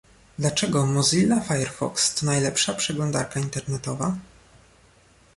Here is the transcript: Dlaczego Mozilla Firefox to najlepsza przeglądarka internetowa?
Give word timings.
Dlaczego 0.39 0.85
Mozilla 0.85 1.39
Firefox 1.39 2.15
to 2.15 2.25
najlepsza 2.25 2.73
przeglądarka 2.73 3.39
internetowa? 3.39 4.15